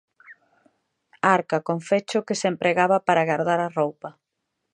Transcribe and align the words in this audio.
Arca 1.35 1.57
con 1.67 1.79
fecho 1.89 2.25
que 2.27 2.35
se 2.39 2.47
empregaba 2.53 2.97
para 3.07 3.27
gardar 3.31 3.59
a 3.63 3.73
roupa. 3.79 4.09